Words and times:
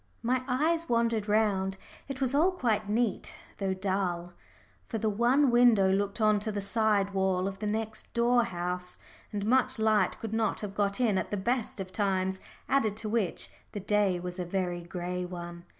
My 0.23 0.41
eyes 0.47 0.89
wandered 0.89 1.27
round. 1.29 1.77
It 2.07 2.19
was 2.19 2.33
all 2.33 2.53
quite 2.53 2.89
neat, 2.89 3.35
though 3.59 3.75
dull. 3.75 4.33
For 4.87 4.97
the 4.97 5.11
one 5.11 5.51
window 5.51 5.91
looked 5.93 6.19
on 6.19 6.39
to 6.39 6.51
the 6.51 6.59
side 6.59 7.11
wall 7.13 7.47
of 7.47 7.59
the 7.59 7.67
next 7.67 8.11
door 8.15 8.45
house, 8.45 8.97
and 9.31 9.45
much 9.45 9.77
light 9.77 10.19
could 10.19 10.33
not 10.33 10.61
have 10.61 10.73
got 10.73 10.99
in 10.99 11.19
at 11.19 11.29
the 11.29 11.37
best 11.37 11.79
of 11.79 11.91
times, 11.91 12.41
added 12.67 12.97
to 12.97 13.09
which, 13.09 13.51
the 13.73 13.79
day 13.79 14.19
was 14.19 14.39
a 14.39 14.43
very 14.43 14.81
gray 14.81 15.23
one. 15.23 15.65